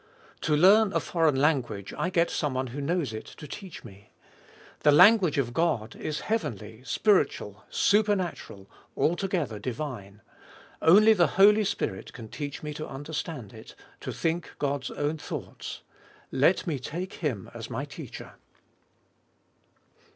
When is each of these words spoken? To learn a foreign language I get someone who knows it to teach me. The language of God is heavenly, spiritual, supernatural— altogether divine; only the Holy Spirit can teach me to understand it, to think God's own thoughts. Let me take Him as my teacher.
To 0.41 0.55
learn 0.57 0.93
a 0.93 0.99
foreign 0.99 1.35
language 1.35 1.93
I 1.95 2.09
get 2.09 2.31
someone 2.31 2.65
who 2.73 2.81
knows 2.81 3.13
it 3.13 3.27
to 3.37 3.47
teach 3.47 3.83
me. 3.83 4.09
The 4.79 4.91
language 4.91 5.37
of 5.37 5.53
God 5.53 5.95
is 5.95 6.21
heavenly, 6.21 6.81
spiritual, 6.83 7.63
supernatural— 7.69 8.67
altogether 8.97 9.59
divine; 9.59 10.23
only 10.81 11.13
the 11.13 11.27
Holy 11.37 11.63
Spirit 11.63 12.13
can 12.13 12.29
teach 12.29 12.63
me 12.63 12.73
to 12.73 12.87
understand 12.87 13.53
it, 13.53 13.75
to 13.99 14.11
think 14.11 14.49
God's 14.57 14.89
own 14.89 15.19
thoughts. 15.19 15.81
Let 16.31 16.65
me 16.65 16.79
take 16.79 17.13
Him 17.21 17.51
as 17.53 17.69
my 17.69 17.85
teacher. 17.85 18.33